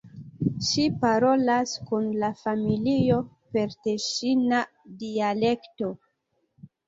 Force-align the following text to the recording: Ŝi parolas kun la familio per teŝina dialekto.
Ŝi 0.67 0.83
parolas 1.01 1.73
kun 1.89 2.07
la 2.23 2.29
familio 2.39 3.19
per 3.57 3.75
teŝina 3.89 4.61
dialekto. 5.03 5.91